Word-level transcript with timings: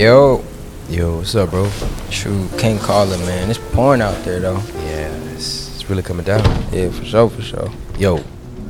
Yo, 0.00 0.42
Yo, 0.88 1.18
what's 1.18 1.34
up, 1.34 1.50
bro? 1.50 1.70
True, 2.10 2.48
can't 2.56 2.80
call 2.80 3.12
it, 3.12 3.18
man. 3.18 3.50
It's 3.50 3.58
pouring 3.74 4.00
out 4.00 4.14
there, 4.24 4.40
though. 4.40 4.56
Yeah, 4.76 5.12
it's, 5.34 5.74
it's 5.74 5.90
really 5.90 6.02
coming 6.02 6.24
down. 6.24 6.40
Yeah, 6.72 6.88
for 6.90 7.04
sure, 7.04 7.28
for 7.28 7.42
sure. 7.42 7.70
Yo, 7.98 8.24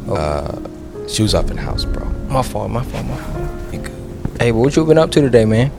Oh. 0.09 0.15
uh, 0.17 1.07
shoes 1.07 1.33
off 1.37 1.49
in 1.49 1.55
the 1.55 1.63
house, 1.63 1.85
bro. 1.85 2.05
My 2.29 2.43
fault, 2.43 2.73
my 2.73 2.83
fault, 2.83 3.07
my 3.07 3.17
fault. 3.17 3.49
You 3.73 3.79
good? 3.79 4.41
Hey, 4.41 4.51
but 4.51 4.59
what 4.59 4.75
you 4.75 4.85
been 4.85 4.99
up 4.99 5.13
to 5.13 5.21
today, 5.21 5.45
man? 5.45 5.71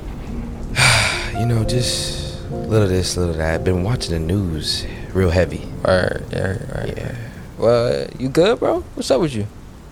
You 1.38 1.46
know, 1.46 1.66
just 1.66 2.50
little 2.52 2.88
this, 2.88 3.18
little 3.18 3.34
that. 3.34 3.66
Been 3.66 3.84
watching 3.84 4.14
the 4.14 4.20
news, 4.20 4.86
real 5.14 5.32
heavy. 5.32 5.68
Right, 5.84 6.22
yeah, 6.32 6.80
right. 6.80 6.94
Yeah, 6.96 7.16
Well, 7.58 8.08
you 8.18 8.30
good, 8.30 8.58
bro? 8.60 8.80
What's 8.96 9.12
up 9.12 9.20
with 9.20 9.36
you? 9.36 9.46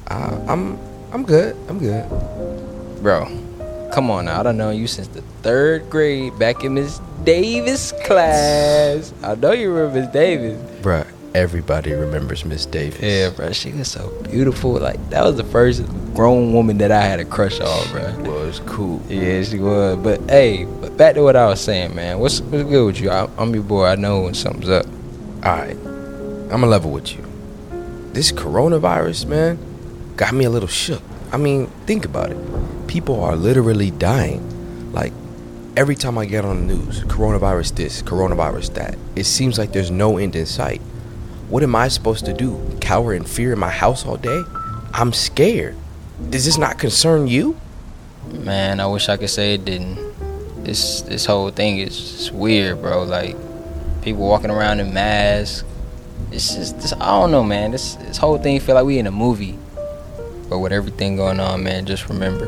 uh, 0.07 0.40
I'm, 0.48 0.80
I'm 1.12 1.26
good. 1.26 1.57
I'm 1.68 1.80
good. 1.80 2.07
Bro, 3.04 3.27
come 3.91 4.09
on 4.11 4.25
now. 4.25 4.39
I 4.39 4.43
don't 4.43 4.57
know 4.57 4.70
you 4.70 4.88
since 4.88 5.07
the 5.07 5.21
third 5.41 5.89
grade 5.89 6.38
back 6.39 6.63
in 6.63 6.75
Miss 6.75 6.99
Davis 7.23 7.91
class. 8.05 9.13
I 9.23 9.35
know 9.35 9.52
you 9.52 9.71
remember 9.71 10.02
Miss 10.02 10.13
Davis. 10.13 10.81
Bruh, 10.81 11.07
everybody 11.34 11.93
remembers 11.93 12.45
Miss 12.45 12.65
Davis. 12.65 13.02
Yeah, 13.02 13.29
bruh. 13.31 13.53
she 13.53 13.71
was 13.71 13.89
so 13.89 14.09
beautiful. 14.23 14.73
Like, 14.73 15.09
that 15.09 15.23
was 15.23 15.38
the 15.38 15.43
first 15.43 15.84
grown 16.13 16.53
woman 16.53 16.77
that 16.79 16.91
I 16.91 17.02
had 17.02 17.20
a 17.20 17.25
crush 17.25 17.59
on, 17.59 17.91
bro. 17.91 18.34
was 18.45 18.59
cool. 18.62 19.02
Yeah, 19.07 19.41
she 19.43 19.59
was. 19.59 19.98
But 19.98 20.21
hey, 20.29 20.65
but 20.65 20.98
back 20.98 21.15
to 21.15 21.23
what 21.23 21.35
I 21.35 21.48
was 21.48 21.62
saying, 21.62 21.95
man. 21.95 22.20
What's 22.20 22.41
what's 22.41 22.63
good 22.63 22.85
with 22.85 22.99
you? 22.99 23.09
I, 23.09 23.29
I'm 23.37 23.53
your 23.53 23.63
boy. 23.63 23.85
I 23.85 23.95
know 23.95 24.21
when 24.21 24.34
something's 24.34 24.70
up. 24.70 24.85
All 25.43 25.55
right, 25.55 25.77
I'm 25.77 26.49
gonna 26.49 26.68
level 26.68 26.91
with 26.91 27.15
you. 27.15 27.26
This 28.12 28.31
coronavirus, 28.31 29.27
man, 29.27 29.57
got 30.15 30.34
me 30.34 30.46
a 30.46 30.49
little 30.49 30.68
shook. 30.68 31.01
I 31.31 31.37
mean, 31.37 31.68
think 31.85 32.05
about 32.05 32.31
it. 32.31 32.37
People 32.90 33.23
are 33.23 33.35
literally 33.35 33.91
dying. 33.91 34.91
Like, 34.91 35.13
every 35.77 35.93
time 35.95 36.18
I 36.18 36.26
get 36.26 36.43
on 36.43 36.68
the 36.68 36.73
news, 36.73 37.04
coronavirus 37.04 37.76
this, 37.76 38.01
coronavirus 38.01 38.73
that, 38.73 38.98
it 39.15 39.26
seems 39.26 39.59
like 39.59 39.73
there's 39.73 39.91
no 39.91 40.18
end 40.18 40.35
in 40.35 40.48
sight. 40.48 40.81
What 41.49 41.62
am 41.62 41.76
I 41.76 41.87
supposed 41.87 42.26
to 42.26 42.34
do? 42.34 42.59
Cower 42.81 43.13
in 43.13 43.26
fear 43.26 43.54
in 43.54 43.59
my 43.59 43.70
house 43.70 44.07
all 44.07 44.18
day? 44.18 44.43
I'm 44.91 45.13
scared. 45.13 45.76
Does 46.31 46.46
this 46.46 46.57
not 46.57 46.79
concern 46.79 47.27
you? 47.27 47.59
Man, 48.27 48.79
I 48.79 48.87
wish 48.87 49.07
I 49.07 49.18
could 49.18 49.29
say 49.29 49.53
it 49.53 49.65
didn't. 49.65 49.98
This 50.63 51.01
this 51.03 51.27
whole 51.27 51.51
thing 51.51 51.77
is 51.77 52.31
weird, 52.31 52.81
bro. 52.81 53.03
Like 53.03 53.35
people 54.01 54.27
walking 54.27 54.49
around 54.49 54.79
in 54.79 54.96
masks. 54.96 55.63
It's 56.31 56.55
just 56.55 56.81
this. 56.81 56.93
I 56.93 57.05
don't 57.05 57.29
know, 57.29 57.43
man. 57.43 57.70
This 57.70 57.96
this 57.96 58.18
whole 58.18 58.40
thing 58.40 58.59
feel 58.59 58.74
like 58.74 58.85
we 58.85 58.98
in 58.98 59.05
a 59.05 59.12
movie. 59.12 59.59
But 60.49 60.57
with 60.57 60.74
everything 60.74 61.18
going 61.18 61.40
on, 61.40 61.63
man, 61.63 61.85
just 61.85 62.09
remember, 62.09 62.48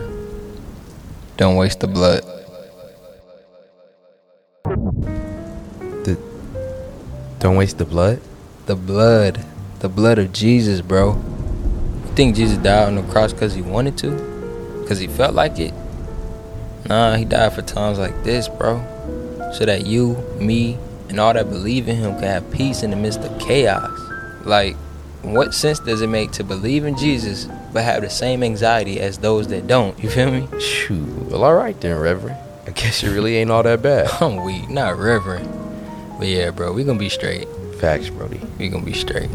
don't 1.41 1.55
waste 1.55 1.79
the 1.79 1.87
blood. 1.87 2.21
The, 6.03 6.15
don't 7.39 7.55
waste 7.55 7.79
the 7.79 7.85
blood. 7.85 8.21
The 8.67 8.75
blood, 8.75 9.43
the 9.79 9.89
blood 9.89 10.19
of 10.19 10.33
Jesus, 10.33 10.81
bro. 10.81 11.13
You 11.15 12.13
think 12.13 12.35
Jesus 12.35 12.59
died 12.59 12.89
on 12.89 12.95
the 12.95 13.01
cross 13.11 13.33
because 13.33 13.55
he 13.55 13.63
wanted 13.63 13.97
to? 13.97 14.11
Because 14.81 14.99
he 14.99 15.07
felt 15.07 15.33
like 15.33 15.57
it? 15.57 15.73
Nah, 16.87 17.15
he 17.15 17.25
died 17.25 17.53
for 17.53 17.63
times 17.63 17.97
like 17.97 18.23
this, 18.23 18.47
bro. 18.47 18.77
So 19.53 19.65
that 19.65 19.87
you, 19.87 20.17
me, 20.39 20.77
and 21.09 21.19
all 21.19 21.33
that 21.33 21.49
believe 21.49 21.87
in 21.87 21.95
him 21.95 22.13
can 22.19 22.25
have 22.25 22.51
peace 22.51 22.83
in 22.83 22.91
the 22.91 22.97
midst 22.97 23.21
of 23.21 23.39
chaos. 23.39 23.99
Like, 24.45 24.75
what 25.23 25.55
sense 25.55 25.79
does 25.79 26.03
it 26.03 26.07
make 26.07 26.33
to 26.33 26.43
believe 26.43 26.85
in 26.85 26.95
Jesus 26.95 27.47
but 27.73 27.83
have 27.83 28.01
the 28.01 28.09
same 28.09 28.43
anxiety 28.43 28.99
as 28.99 29.17
those 29.17 29.47
that 29.47 29.67
don't? 29.67 29.97
You 30.01 30.09
feel 30.09 30.31
me? 30.31 30.47
Shoot. 30.59 31.29
Well, 31.29 31.43
all 31.43 31.55
right 31.55 31.79
then, 31.79 31.97
Reverend. 31.97 32.37
I 32.67 32.71
guess 32.71 33.03
it 33.03 33.09
really 33.09 33.37
ain't 33.37 33.49
all 33.49 33.63
that 33.63 33.81
bad. 33.81 34.09
I'm 34.21 34.43
weak, 34.43 34.69
not 34.69 34.97
reverend. 34.97 35.49
But 36.17 36.27
yeah, 36.27 36.51
bro, 36.51 36.71
we 36.73 36.83
gonna 36.83 36.99
be 36.99 37.09
straight. 37.09 37.47
Facts, 37.79 38.09
Brody. 38.09 38.39
We 38.59 38.69
gonna 38.69 38.85
be 38.85 38.93
straight. 38.93 39.29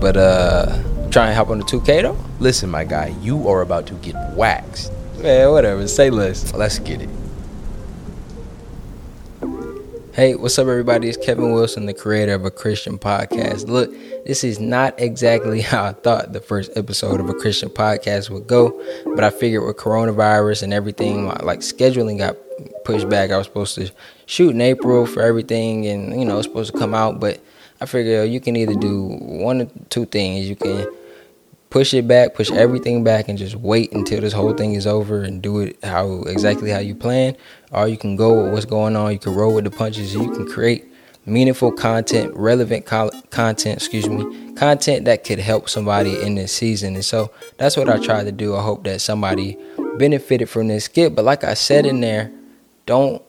But 0.00 0.16
uh, 0.16 0.82
try 1.10 1.28
and 1.28 1.36
hop 1.36 1.50
on 1.50 1.58
the 1.58 1.64
2K 1.64 2.02
though. 2.02 2.18
Listen, 2.40 2.68
my 2.70 2.84
guy, 2.84 3.14
you 3.20 3.48
are 3.48 3.62
about 3.62 3.86
to 3.86 3.94
get 3.94 4.16
waxed. 4.34 4.92
Man, 5.18 5.50
whatever. 5.52 5.86
Say 5.86 6.10
less. 6.10 6.52
Let's 6.52 6.78
get 6.80 7.00
it. 7.00 7.08
Hey, 10.14 10.36
what's 10.36 10.56
up, 10.60 10.68
everybody? 10.68 11.08
It's 11.08 11.16
Kevin 11.16 11.54
Wilson, 11.54 11.86
the 11.86 11.92
creator 11.92 12.34
of 12.34 12.44
a 12.44 12.50
Christian 12.52 12.98
podcast. 13.00 13.66
Look, 13.66 13.90
this 14.24 14.44
is 14.44 14.60
not 14.60 14.94
exactly 15.00 15.60
how 15.60 15.86
I 15.86 15.92
thought 15.92 16.32
the 16.32 16.38
first 16.38 16.70
episode 16.76 17.18
of 17.18 17.28
a 17.28 17.34
Christian 17.34 17.68
podcast 17.68 18.30
would 18.30 18.46
go, 18.46 18.80
but 19.16 19.24
I 19.24 19.30
figured 19.30 19.66
with 19.66 19.76
coronavirus 19.76 20.62
and 20.62 20.72
everything, 20.72 21.26
like 21.26 21.60
scheduling 21.60 22.18
got 22.18 22.36
pushed 22.84 23.08
back. 23.08 23.32
I 23.32 23.38
was 23.38 23.48
supposed 23.48 23.74
to 23.74 23.90
shoot 24.26 24.50
in 24.50 24.60
April 24.60 25.04
for 25.04 25.20
everything, 25.20 25.84
and 25.88 26.16
you 26.16 26.24
know, 26.24 26.38
it's 26.38 26.46
supposed 26.46 26.72
to 26.72 26.78
come 26.78 26.94
out, 26.94 27.18
but 27.18 27.40
I 27.80 27.86
figure 27.86 28.20
oh, 28.20 28.22
you 28.22 28.38
can 28.38 28.54
either 28.54 28.74
do 28.74 29.18
one 29.18 29.62
or 29.62 29.68
two 29.90 30.04
things. 30.04 30.48
You 30.48 30.54
can 30.54 30.86
push 31.74 31.92
it 31.92 32.06
back, 32.06 32.34
push 32.34 32.52
everything 32.52 33.02
back, 33.02 33.28
and 33.28 33.36
just 33.36 33.56
wait 33.56 33.90
until 33.90 34.20
this 34.20 34.32
whole 34.32 34.54
thing 34.54 34.74
is 34.74 34.86
over 34.86 35.24
and 35.24 35.42
do 35.42 35.58
it 35.58 35.76
how 35.82 36.22
exactly 36.22 36.70
how 36.70 36.78
you 36.78 36.94
plan. 36.94 37.36
Or 37.72 37.88
you 37.88 37.96
can 37.96 38.14
go 38.14 38.44
with 38.44 38.52
what's 38.52 38.64
going 38.64 38.94
on. 38.94 39.10
You 39.10 39.18
can 39.18 39.34
roll 39.34 39.52
with 39.52 39.64
the 39.64 39.72
punches. 39.72 40.14
You 40.14 40.30
can 40.30 40.46
create 40.46 40.84
meaningful 41.26 41.72
content, 41.72 42.32
relevant 42.36 42.86
co- 42.86 43.10
content. 43.30 43.78
Excuse 43.78 44.08
me, 44.08 44.54
content 44.54 45.04
that 45.06 45.24
could 45.24 45.40
help 45.40 45.68
somebody 45.68 46.22
in 46.22 46.36
this 46.36 46.52
season. 46.52 46.94
And 46.94 47.04
so 47.04 47.32
that's 47.58 47.76
what 47.76 47.88
I 47.88 47.98
tried 47.98 48.26
to 48.26 48.32
do. 48.32 48.54
I 48.54 48.62
hope 48.62 48.84
that 48.84 49.00
somebody 49.00 49.58
benefited 49.98 50.48
from 50.48 50.68
this 50.68 50.84
skit. 50.84 51.16
But 51.16 51.24
like 51.24 51.42
I 51.42 51.54
said 51.54 51.86
in 51.86 52.00
there, 52.00 52.30
don't 52.86 53.20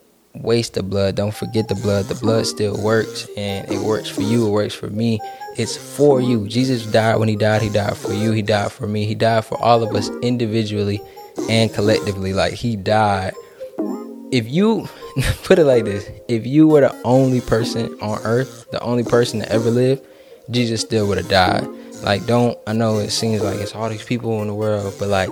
waste 0.42 0.74
the 0.74 0.84
blood. 0.84 1.16
Don't 1.16 1.34
forget 1.34 1.68
the 1.68 1.76
blood. 1.76 2.06
The 2.06 2.16
blood 2.16 2.46
still 2.46 2.82
works, 2.82 3.28
and 3.38 3.70
it 3.72 3.80
works 3.80 4.10
for 4.10 4.22
you. 4.22 4.48
It 4.48 4.52
works 4.52 4.74
for 4.74 4.90
me. 4.90 5.20
It's 5.58 5.78
for 5.78 6.22
you. 6.22 6.48
Jesus 6.48 6.86
died 6.86 7.18
when 7.18 7.28
he 7.28 7.36
died. 7.36 7.62
He 7.62 7.70
died 7.70 7.98
for 7.98 8.14
you. 8.14 8.32
He 8.32 8.42
died 8.42 8.72
for 8.72 8.88
me. 8.88 9.06
He 9.06 9.16
died 9.16 9.46
for 9.46 9.62
all 9.62 9.84
of 9.84 9.96
us 9.96 10.10
individually 10.22 11.02
and 11.50 11.74
collectively. 11.74 12.34
Like 12.34 12.54
he 12.54 12.76
died. 12.76 13.34
If 14.32 14.50
you 14.50 14.88
put 15.44 15.60
it 15.60 15.66
like 15.66 15.86
this, 15.86 16.10
if 16.28 16.46
you 16.46 16.68
were 16.68 16.82
the 16.82 17.02
only 17.04 17.42
person 17.42 17.98
on 18.02 18.20
earth, 18.24 18.70
the 18.72 18.82
only 18.82 19.04
person 19.04 19.40
to 19.40 19.52
ever 19.52 19.70
live, 19.70 20.06
Jesus 20.50 20.82
still 20.82 21.08
would 21.08 21.18
have 21.18 21.30
died. 21.30 21.68
Like, 22.04 22.26
don't, 22.26 22.58
I 22.68 22.74
know 22.74 22.98
it 23.00 23.12
seems 23.12 23.42
like 23.42 23.60
it's 23.60 23.74
all 23.74 23.90
these 23.90 24.04
people 24.04 24.42
in 24.42 24.48
the 24.48 24.54
world, 24.54 24.94
but 25.00 25.08
like, 25.08 25.30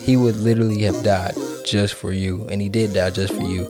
he 0.00 0.16
would 0.16 0.36
literally 0.36 0.82
have 0.82 1.02
died 1.04 1.34
just 1.70 1.94
for 1.94 2.12
you. 2.12 2.46
And 2.48 2.60
he 2.60 2.68
did 2.68 2.92
die 2.92 3.10
just 3.10 3.32
for 3.34 3.42
you. 3.42 3.66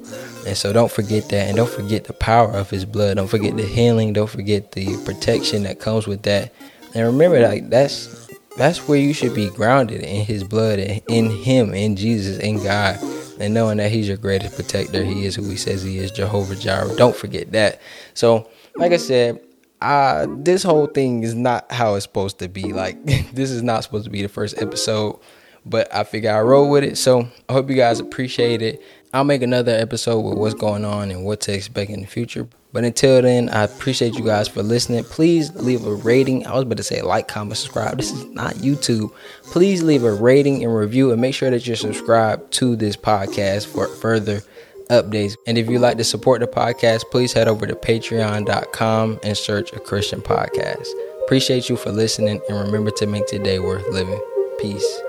And 0.47 0.57
so 0.57 0.73
don't 0.73 0.91
forget 0.91 1.29
that. 1.29 1.49
And 1.49 1.57
don't 1.57 1.71
forget 1.71 2.05
the 2.05 2.13
power 2.13 2.51
of 2.51 2.71
his 2.71 2.85
blood. 2.85 3.17
Don't 3.17 3.29
forget 3.29 3.57
the 3.57 3.65
healing. 3.65 4.13
Don't 4.13 4.31
forget 4.31 4.73
the 4.73 4.97
protection 5.05 5.63
that 5.65 5.81
comes 5.81 6.07
with 6.07 6.23
that. 6.23 6.53
And 6.95 7.07
remember, 7.07 7.41
like, 7.41 7.71
that's 7.71 8.29
that's 8.57 8.89
where 8.89 8.99
you 8.99 9.15
should 9.15 9.35
be 9.35 9.49
grounded 9.51 10.03
in 10.03 10.25
his 10.25 10.43
blood 10.45 10.79
and 10.81 11.03
in 11.09 11.31
him, 11.31 11.73
in 11.73 11.97
Jesus, 11.97 12.39
in 12.39 12.63
God. 12.63 12.99
And 13.39 13.55
knowing 13.55 13.79
that 13.79 13.91
he's 13.91 14.09
your 14.09 14.17
greatest 14.17 14.55
protector. 14.55 15.03
He 15.03 15.25
is 15.25 15.35
who 15.35 15.49
he 15.49 15.57
says 15.57 15.83
he 15.83 15.99
is, 15.99 16.11
Jehovah 16.11 16.57
Jireh. 16.57 16.95
Don't 16.97 17.17
forget 17.17 17.53
that. 17.53 17.81
So, 18.13 18.51
like 18.77 18.93
I 18.93 18.99
said, 18.99 19.41
uh, 19.81 20.27
this 20.29 20.63
whole 20.63 20.87
thing 20.87 21.23
is 21.23 21.35
not 21.35 21.71
how 21.73 21.95
it's 21.95 22.05
supposed 22.05 22.39
to 22.41 22.49
be. 22.49 22.73
Like, 22.73 23.03
this 23.33 23.51
is 23.51 23.63
not 23.63 23.85
supposed 23.85 24.05
to 24.05 24.11
be 24.11 24.23
the 24.23 24.29
first 24.29 24.61
episode, 24.61 25.19
but 25.65 25.93
I 25.95 26.05
figure 26.05 26.31
I 26.31 26.41
roll 26.41 26.71
with 26.71 26.85
it. 26.85 26.97
So, 26.99 27.29
I 27.49 27.53
hope 27.53 27.71
you 27.71 27.77
guys 27.77 28.01
appreciate 28.01 28.63
it. 28.63 28.83
I'll 29.13 29.25
make 29.25 29.43
another 29.43 29.73
episode 29.73 30.21
with 30.21 30.39
what's 30.39 30.55
going 30.55 30.85
on 30.85 31.11
and 31.11 31.25
what 31.25 31.41
to 31.43 31.53
expect 31.53 31.91
in 31.91 32.01
the 32.01 32.07
future. 32.07 32.49
But 32.73 32.85
until 32.85 33.21
then, 33.23 33.49
I 33.49 33.65
appreciate 33.65 34.15
you 34.15 34.25
guys 34.25 34.47
for 34.47 34.63
listening. 34.63 35.03
Please 35.03 35.53
leave 35.57 35.85
a 35.85 35.95
rating. 35.95 36.47
I 36.47 36.55
was 36.55 36.63
about 36.63 36.77
to 36.77 36.85
say 36.85 37.03
like, 37.03 37.27
comment, 37.27 37.57
subscribe. 37.57 37.97
This 37.97 38.13
is 38.13 38.25
not 38.27 38.55
YouTube. 38.55 39.13
Please 39.43 39.83
leave 39.83 40.05
a 40.05 40.13
rating 40.13 40.63
and 40.63 40.75
review 40.75 41.11
and 41.11 41.21
make 41.21 41.35
sure 41.35 41.51
that 41.51 41.67
you're 41.67 41.75
subscribed 41.75 42.53
to 42.53 42.77
this 42.77 42.97
podcast 42.97 43.67
for 43.67 43.89
further 43.89 44.43
updates. 44.91 45.37
And 45.47 45.59
if 45.59 45.69
you'd 45.69 45.81
like 45.81 45.97
to 45.97 46.05
support 46.05 46.41
the 46.41 46.47
podcast, 46.47 47.11
please 47.11 47.33
head 47.33 47.49
over 47.49 47.67
to 47.67 47.75
patreon.com 47.75 49.21
and 49.25 49.37
search 49.37 49.73
a 49.73 49.81
Christian 49.81 50.21
podcast. 50.21 50.87
Appreciate 51.25 51.69
you 51.69 51.77
for 51.77 51.91
listening 51.91 52.41
and 52.49 52.59
remember 52.59 52.93
to 52.93 53.07
make 53.07 53.27
today 53.27 53.59
worth 53.59 53.87
living. 53.89 54.21
Peace. 54.61 55.01